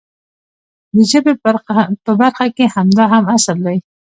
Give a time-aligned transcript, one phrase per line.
[0.93, 3.05] د ژبې په برخه کې هم همدا
[3.35, 3.77] اصل دی.